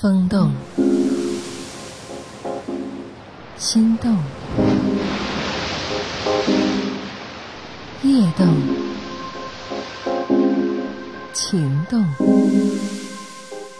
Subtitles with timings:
[0.00, 0.52] 风动，
[3.56, 4.16] 心动，
[8.04, 8.46] 夜动，
[11.32, 12.00] 情动，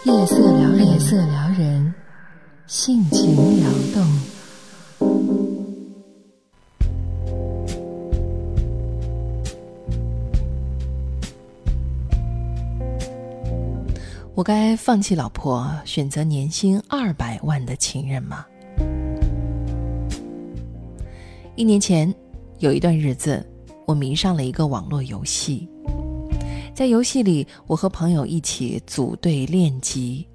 [0.03, 1.93] 夜色撩人，夜色撩人，
[2.67, 4.28] 性情撩动。
[14.39, 18.45] 我该放弃老婆，选择年薪二百万的情人吗？
[21.57, 22.15] 一年前，
[22.59, 23.45] 有一段日子，
[23.85, 25.67] 我迷上了一个网络游戏。
[26.73, 30.25] 在游戏里，我和朋友一起组队练级，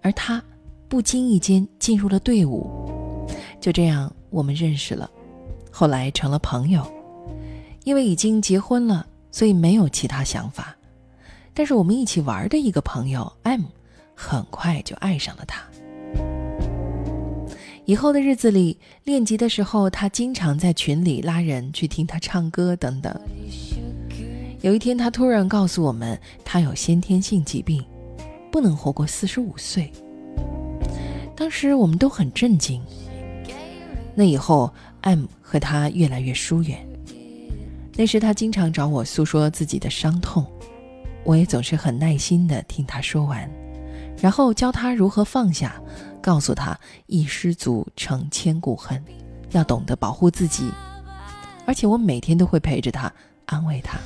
[0.00, 0.42] 而他
[0.88, 2.70] 不经意间进入了队伍。
[3.60, 5.10] 就这样，我们认识了，
[5.70, 6.82] 后来成了朋友。
[7.84, 10.75] 因为已经结婚了，所以没有其他想法。
[11.58, 13.62] 但是我们一起玩的一个朋友 M，
[14.14, 15.64] 很快就爱上了他。
[17.86, 23.18] 以后的日子里，练级的时候，他经常在群里拉人去听他唱歌等等。
[24.60, 27.82] 有一天，他突然告诉我们，他有先天性疾病，
[28.52, 29.90] 不能活过四十五岁。
[31.34, 32.82] 当时我们都很震惊。
[34.14, 34.70] 那以后
[35.00, 36.86] ，M 和他越来越疏远。
[37.94, 40.44] 那时他经常找我诉说自己的伤痛。
[41.26, 43.50] 我也总是很耐心的听他说完，
[44.16, 45.74] 然后教他如何放下，
[46.22, 49.04] 告诉他一失足成千古恨，
[49.50, 50.70] 要懂得保护自己。
[51.66, 53.12] 而且我每天都会陪着他，
[53.46, 53.98] 安慰他。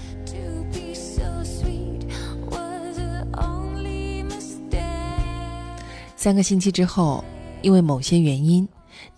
[6.16, 7.22] 三个星期之后，
[7.60, 8.66] 因为某些原因，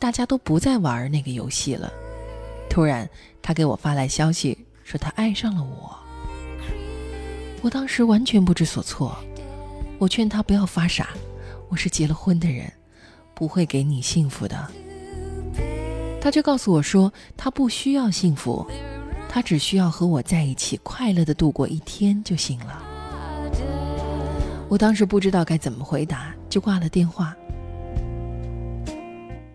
[0.01, 1.93] 大家都不再玩那个游戏了。
[2.69, 3.09] 突然，
[3.41, 6.02] 他给我发来消息，说他爱上了我。
[7.63, 9.17] 我当时完全不知所措，
[9.97, 11.11] 我劝他不要发傻，
[11.69, 12.71] 我是结了婚的人，
[13.35, 14.69] 不会给你幸福的。
[16.21, 18.67] 他却告诉我说，他不需要幸福，
[19.29, 22.83] 他只需要和我在一起，快乐的度过一天就行了。
[24.69, 27.33] 我当时不知道该怎么回答，就挂了电话。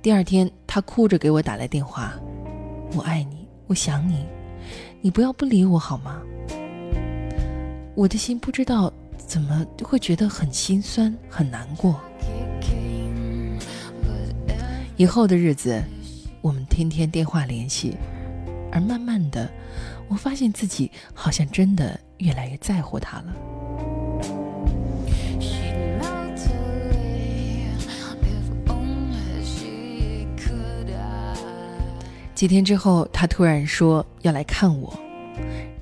[0.01, 2.13] 第二天，他哭着给我打来电话
[2.95, 4.25] ：“我爱你，我想你，
[5.01, 6.21] 你不要不理我好吗？”
[7.97, 11.99] 我的心不知道怎么会觉得很心酸、很难过。
[14.97, 15.83] 以后的日子，
[16.41, 17.97] 我们天天电话联系，
[18.71, 19.49] 而慢慢的，
[20.07, 23.33] 我发现自己好像真的越来越在乎他了。
[32.35, 34.93] 几天之后，他突然说要来看我，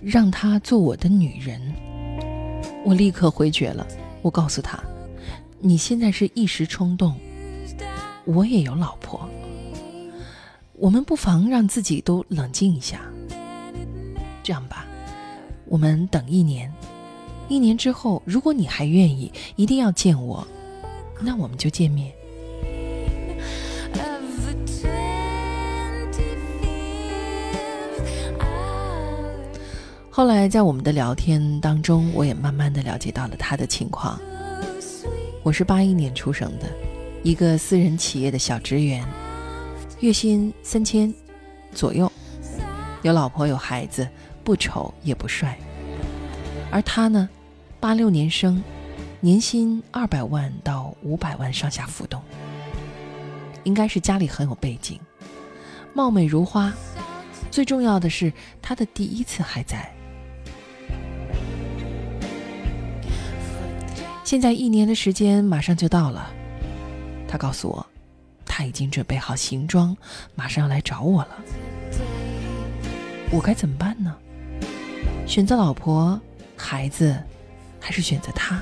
[0.02, 1.62] 让他做我的女人。
[2.86, 3.86] 我立刻回绝了。
[4.22, 4.80] 我告诉他
[5.60, 7.20] ：“你现在是一时冲动，
[8.26, 9.28] 我也有老婆，
[10.74, 13.02] 我们不妨让自己都冷静一下。
[14.44, 14.86] 这样吧，
[15.66, 16.72] 我们等一年，
[17.50, 20.48] 一年之后，如果你还愿意，一定要见我，
[21.20, 22.14] 那我们就见面。”
[30.18, 34.18] 后来，在我们的聊天当中，我也慢慢的了解到了他的情况。
[35.44, 36.72] 我是八一年出生的，
[37.22, 39.06] 一个私人企业的小职员，
[40.00, 41.14] 月薪三千
[41.74, 42.10] 左右，
[43.02, 44.08] 有老婆有孩子，
[44.42, 45.60] 不丑也不帅。
[46.72, 47.28] 而他呢，
[47.82, 48.64] 八六年生，
[49.20, 52.22] 年薪二百万到五百万上下浮动，
[53.66, 54.98] 应该是家里很有背景，
[55.94, 56.72] 貌美如花。
[57.52, 58.32] 最重要的是，
[58.62, 59.92] 他的第一次还在。
[64.36, 66.30] 现在一年的时间马上就到了，
[67.26, 67.88] 他告诉我，
[68.46, 69.96] 他已经准备好行装，
[70.36, 71.42] 马上要来找我了。
[73.32, 74.14] 我该怎么办呢？
[75.26, 76.20] 选择老婆、
[76.58, 77.18] 孩子，
[77.80, 78.62] 还是选择他？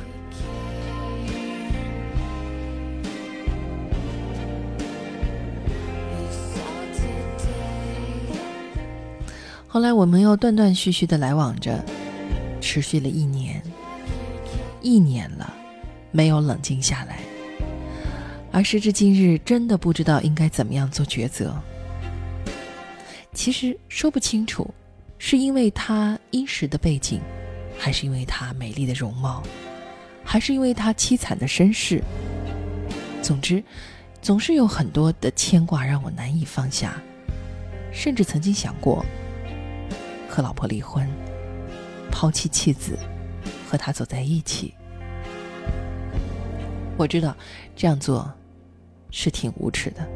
[9.68, 11.84] 后来我们又断断续续的来往着，
[12.62, 13.60] 持续了一年。
[14.86, 15.53] 一年了，
[16.14, 17.20] 没有冷静下来，
[18.52, 21.54] 而时至今日，真的不知道应该怎么样做抉择。
[23.34, 24.72] 其实说不清楚，
[25.18, 27.20] 是因为他殷实的背景，
[27.80, 29.42] 还是因为他美丽的容貌，
[30.24, 32.00] 还是因为他凄惨的身世。
[33.24, 33.64] 总之，
[34.22, 37.02] 总是有很多的牵挂让我难以放下，
[37.92, 39.04] 甚至曾经想过
[40.30, 41.10] 和老婆离婚，
[42.12, 42.96] 抛弃妻子。
[43.68, 44.72] 和他走在一起，
[46.98, 47.36] 我知道
[47.76, 48.32] 这样做
[49.12, 50.08] 是挺无耻的，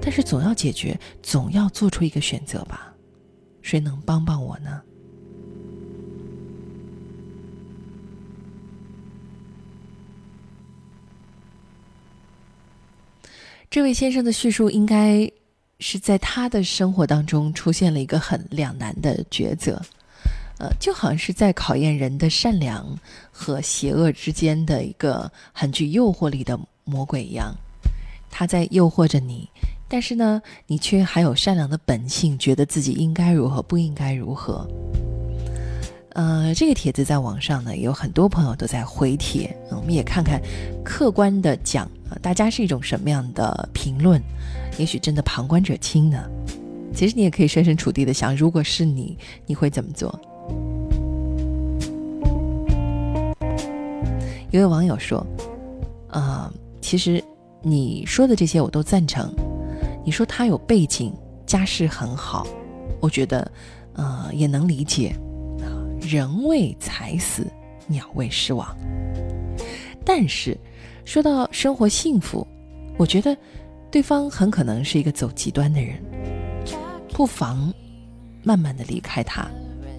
[0.00, 2.92] 但是总要解决，总要做出一个选择吧。
[3.62, 4.82] 谁能帮帮我呢？
[13.70, 15.30] 这位先生的叙述应该
[15.78, 19.80] 是在他的生活当中出现了一个很两难的抉择，
[20.60, 22.86] 呃，就好像是在考验人的善良
[23.32, 27.54] 和邪恶之间的一个很具诱惑力的魔鬼一样，
[28.30, 29.48] 他在诱惑着你，
[29.88, 34.68] 但是呢，你却还有善良的本性，觉得自己应该如何，不应该如何。
[36.12, 40.42] 呃，这个帖子在网上呢，有很多朋友都在回帖，我们也看看，
[40.84, 41.90] 客观的讲，
[42.20, 44.20] 大家是一种什么样的评论？
[44.76, 46.28] 也许真的旁观者清呢。
[46.92, 49.16] 其实你也可以设身处地的想，如果是你，
[49.46, 50.20] 你会怎么做？
[54.52, 55.24] 一位网友说
[56.10, 57.22] ：“啊，其实
[57.62, 59.32] 你说的这些我都赞成。
[60.04, 61.12] 你说他有背景，
[61.46, 62.46] 家世很好，
[63.00, 63.50] 我觉得，
[63.94, 65.14] 呃，也能理解。”
[66.00, 67.46] 人为财死，
[67.86, 68.76] 鸟为食亡。
[70.04, 70.58] 但是，
[71.04, 72.44] 说到生活幸福，
[72.96, 73.36] 我觉得
[73.90, 76.02] 对方很可能是一个走极端的人，
[77.12, 77.72] 不妨
[78.42, 79.48] 慢慢的离开他，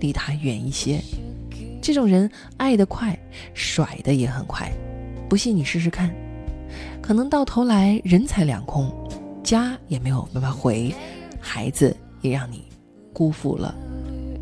[0.01, 1.00] 离他远一些。
[1.81, 3.18] 这种人爱得快，
[3.56, 4.72] 甩的也很快。
[5.28, 6.13] 不信你试试看，
[7.01, 8.94] 可能到头来人财两空，
[9.44, 10.94] 家也没有办法回，
[11.39, 12.66] 孩子也让你
[13.12, 13.74] 辜负了，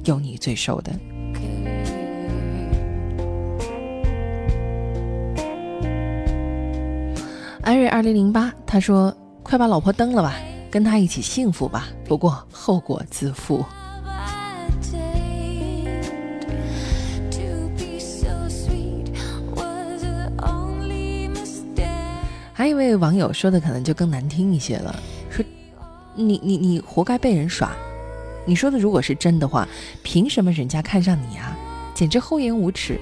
[0.03, 0.91] 有你最受的。
[7.61, 10.35] 安瑞二零零八，他说：“快把老婆蹬了吧，
[10.69, 13.63] 跟他一起幸福吧，不过后果自负。”
[22.59, 24.93] 还有一位网友说的可能就更难听一些了，
[25.31, 25.45] 说
[26.13, 27.71] ：“你你你活该被人耍。”
[28.45, 29.65] 你说的如果是真的话，
[30.03, 31.57] 凭什么人家看上你啊？
[31.95, 32.99] 简直厚颜无耻。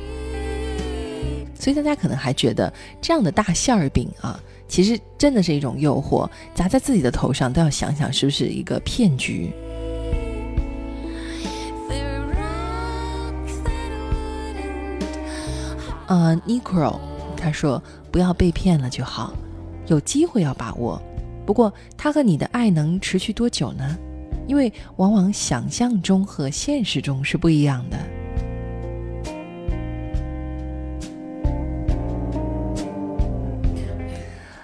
[1.60, 2.72] 所以大家可能还觉得
[3.02, 4.40] 这样的大馅儿饼啊。
[4.68, 9.52] 其实真的是一种诱惑，砸在自己的头上都要想想是不是一个骗局。
[16.06, 17.02] 呃 n i c o
[17.36, 17.82] 他说
[18.12, 19.34] 不要被骗了就好，
[19.88, 21.02] 有机会要把握。
[21.46, 23.98] 不过他和你的爱能持续多久呢？
[24.48, 27.98] 因为往往想象中和现实中是不一样的。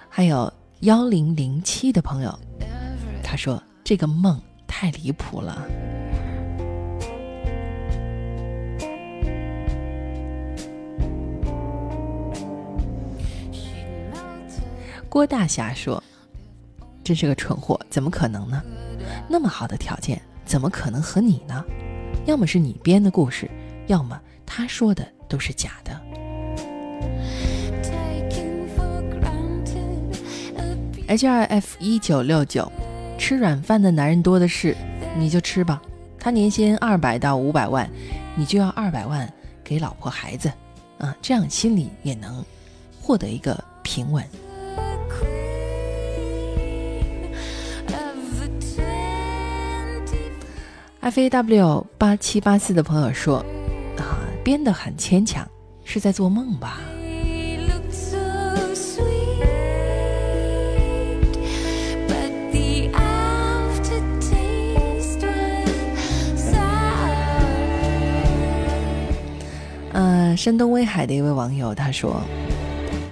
[0.09, 2.37] 还有幺零零七的朋友，
[3.23, 5.65] 他说这个梦太离谱了。
[15.13, 16.03] 郭大侠说
[17.05, 18.59] ：“真是个蠢货，怎么可能呢？
[19.29, 21.63] 那么好的条件，怎么可能和你呢？
[22.25, 23.47] 要么是你编的故事，
[23.85, 26.01] 要么他说的都是假的。”
[31.05, 32.71] H R F 一九六九，
[33.19, 34.75] 吃软饭的男人多的是，
[35.15, 35.79] 你就吃吧。
[36.17, 37.87] 他年薪二百到五百万，
[38.35, 39.31] 你就要二百万
[39.63, 40.51] 给老婆孩子，
[40.97, 42.43] 啊，这样心里也能
[42.99, 44.27] 获得一个平稳。
[51.03, 53.39] F A W 八七八四的朋友说，
[53.97, 55.45] 啊，编得很牵强，
[55.83, 56.79] 是在做梦吧？
[70.37, 72.21] 山东威海的一位网友他说：“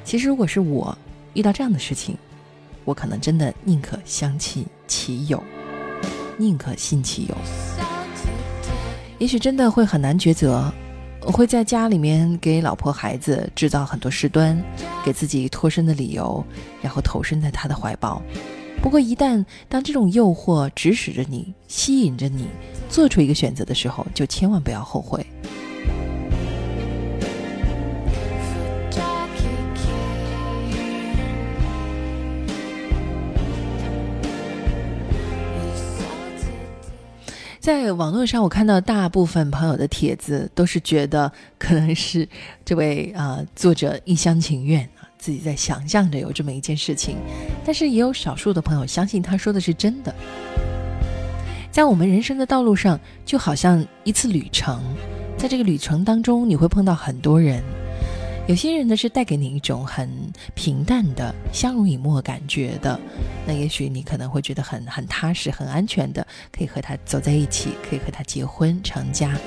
[0.03, 0.97] 其实如果是我
[1.33, 2.17] 遇到这样的事情，
[2.83, 5.41] 我可能真的宁可相信其有，
[6.37, 7.35] 宁可信其有。
[9.21, 10.73] 也许真的会很难抉择，
[11.27, 14.59] 我会在家里面给老婆孩子制造很多事端，
[15.05, 16.43] 给自己脱身的理由，
[16.81, 18.19] 然后投身在他的怀抱。
[18.81, 22.47] 不过一旦当这种诱惑指使着你，吸引着你
[22.89, 25.23] 做出一个选择的时候，就千万不要后悔。”
[37.61, 42.27] 在网络上，我看到大部分朋友的帖子都是觉得可能是
[42.65, 47.17] 这位啊作者一厢情愿啊，自己在想象着有这么一件事情，
[47.63, 50.11] 但是也有少数的朋友相信他说的是真的。
[51.69, 54.83] 在我们人生的道路上，就好像一次旅程，
[55.37, 57.63] 在这个旅程当中，你会碰到很多人，
[58.51, 60.09] 有些人呢是带给你一种很
[60.55, 62.99] 平淡的相濡以沫感觉的，
[63.47, 69.39] 那也许你可能会觉得很很踏实、很安全的，可以和他走在一起，可以和他结婚成家。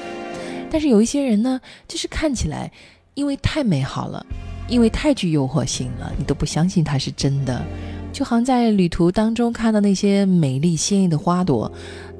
[0.71, 2.73] 但是有一些人呢，就是看起来
[3.13, 4.25] 因为太美好了，
[4.71, 7.63] 因为太具诱惑性了，你都不相信他是真的。
[8.11, 11.71] 就好像在旅途当中看到那些美丽鲜艳的花朵，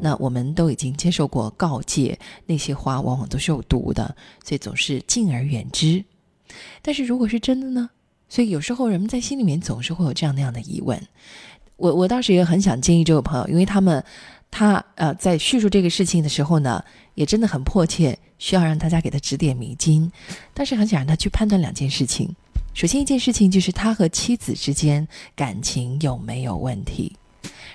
[0.03, 4.15] 那我们都已经接受过告诫，那些花往往都是有毒的，
[4.45, 6.05] 所以总是敬而远之。
[6.83, 7.91] 但是如果是真的呢？
[8.29, 11.01] 所以有时候人们在心里面总是会有这样那样的疑问。
[11.77, 14.03] 我我当时也很想建议这位朋友，因为他们
[14.51, 16.83] 他呃在叙述这个事情的时候呢，
[17.15, 20.11] 也真的很迫切需要让大家给他指点迷津，
[20.53, 22.35] 但是很想让他去判断两件事情。
[22.73, 25.07] 首先一件事情就是他和妻子之间
[25.37, 27.15] 感情有没有问题？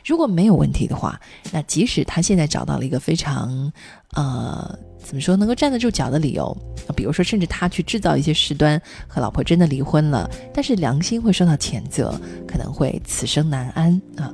[0.05, 1.19] 如果没有问题的话，
[1.51, 3.71] 那即使他现在找到了一个非常，
[4.13, 6.55] 呃，怎么说能够站得住脚的理由，
[6.95, 14.31] 比如说甚至他去制造一些事端和老婆真的离婚了，但是良心会受到谴责，可能会此生难安啊。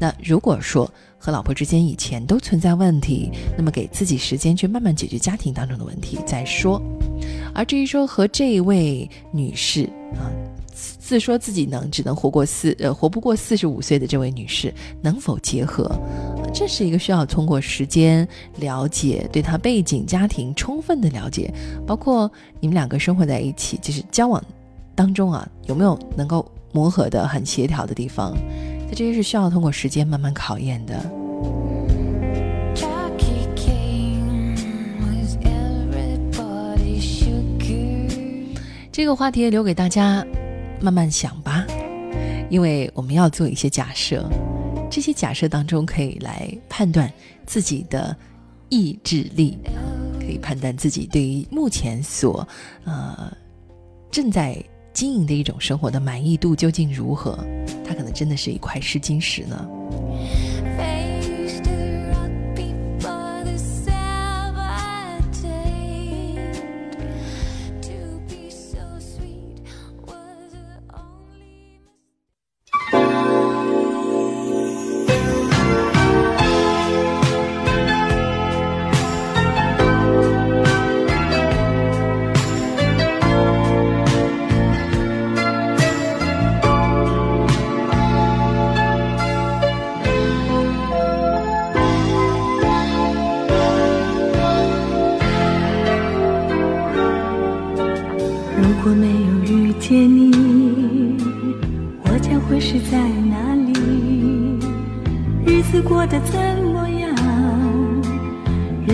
[0.00, 6.82] 那如果说和老婆之间以前都存在问题，那么给自己时间去慢慢解决家庭当中的问题再说。
[7.54, 9.84] 而至于说和这位女士
[10.16, 10.28] 啊，
[11.06, 15.94] 自说自己能只能活过四呃活不过四十五岁的这位女士能否结合，
[16.54, 21.52] 这是一个需要通过时间了解对她背景家庭充分的了解，
[21.86, 24.42] 包括你们两个生活在一起就是交往
[24.94, 28.34] 当中啊有没有能够磨合的很协调的地方，
[28.88, 31.04] 这这些是需要通过时间慢慢考验的。
[38.90, 40.24] 这个话题留给大家
[40.84, 41.64] 慢慢想吧，
[42.50, 44.28] 因为我们要做一些假设，
[44.90, 47.10] 这些假设当中可以来判断
[47.46, 48.14] 自己的
[48.68, 49.56] 意志力，
[50.20, 52.46] 可以判断自己对于目前所
[52.84, 53.34] 呃
[54.10, 54.62] 正在
[54.92, 57.42] 经营的一种生活的满意度究竟如何，
[57.82, 59.66] 它可能真的是一块试金石呢。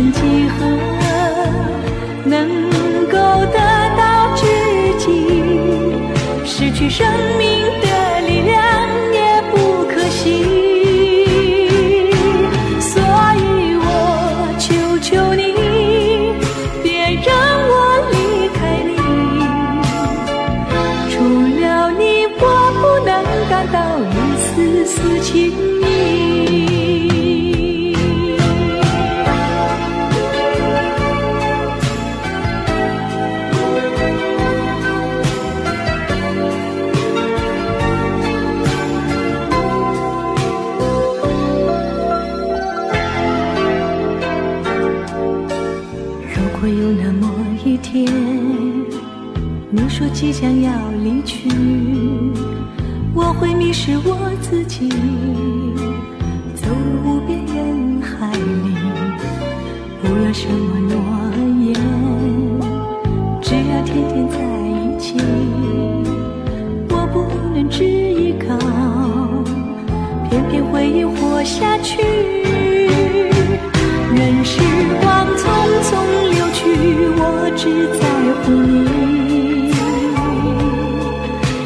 [0.00, 0.64] 人几何
[2.24, 2.48] 能
[3.10, 3.18] 够
[3.52, 3.58] 得
[3.98, 4.46] 到知
[4.98, 5.04] 己
[6.42, 7.89] 失去生命的
[60.32, 60.94] 什么诺
[61.60, 61.74] 言，
[63.42, 65.16] 只要天天在一起，
[66.88, 67.16] 我不
[67.52, 68.56] 能只依靠
[70.28, 72.00] 片片回忆活下去，
[74.14, 74.60] 任时
[75.00, 75.42] 光匆
[75.82, 75.90] 匆
[76.30, 76.60] 流去，
[77.16, 78.02] 我只在
[78.44, 79.72] 乎你。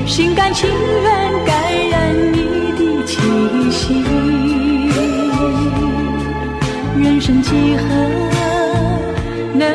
[0.07, 1.05] 心甘情愿
[1.45, 1.55] 感
[1.91, 1.95] 染
[2.33, 2.37] 你
[2.79, 3.13] 的气
[3.71, 4.03] 息。
[6.97, 8.24] 人生几何？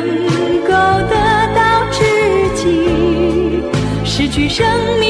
[0.00, 0.70] 能够
[1.08, 1.14] 得
[1.54, 1.98] 到知
[2.54, 3.62] 己
[4.04, 4.66] 失去生
[4.98, 5.09] 命